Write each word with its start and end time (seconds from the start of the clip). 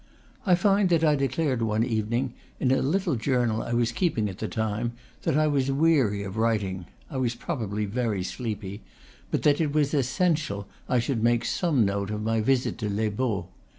I 0.47 0.55
find 0.55 0.89
that 0.89 1.03
I 1.03 1.13
declared 1.15 1.61
one 1.61 1.83
evening, 1.83 2.33
in 2.59 2.71
a 2.71 2.81
little 2.81 3.15
journal 3.15 3.61
I 3.61 3.73
was 3.73 3.91
keeping 3.91 4.27
at 4.29 4.39
that 4.39 4.49
time, 4.49 4.93
that 5.21 5.37
I 5.37 5.45
was 5.45 5.69
weary 5.71 6.23
of 6.23 6.37
writing 6.37 6.87
(I 7.11 7.17
was 7.17 7.35
probably 7.35 7.85
very 7.85 8.23
sleepy), 8.23 8.81
but 9.29 9.43
that 9.43 9.61
it 9.61 9.73
was 9.73 9.93
essential 9.93 10.65
I 10.89 10.97
should 10.97 11.21
make 11.21 11.45
some 11.45 11.85
note 11.85 12.09
of 12.09 12.23
my 12.23 12.41
visit 12.41 12.79
to 12.79 12.89
Les 12.89 13.09
Baux. 13.09 13.45